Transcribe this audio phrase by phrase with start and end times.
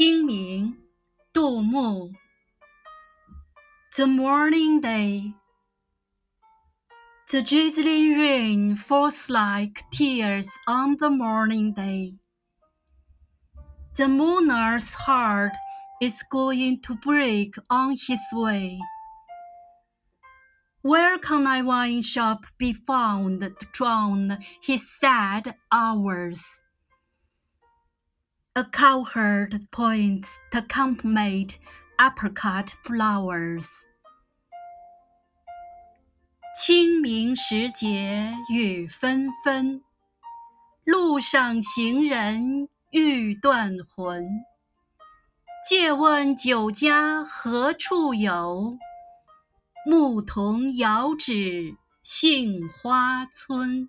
[0.00, 0.78] 清明，
[1.30, 2.10] 杜牧。
[3.94, 5.34] The mourning day,
[7.30, 12.18] the drizzling rain falls like tears on the mourning day.
[13.96, 15.52] The mourner's heart
[16.00, 18.78] is going to break on his way.
[20.80, 26.42] Where can a wine shop be found to drown his sad hours?
[28.60, 31.56] A cowherd points to consummate
[31.98, 33.66] apricot flowers。
[36.54, 39.80] 清明时节雨纷纷，
[40.84, 44.28] 路上行人欲断魂。
[45.66, 48.76] 借问酒家何处有？
[49.86, 53.88] 牧童遥指杏花村。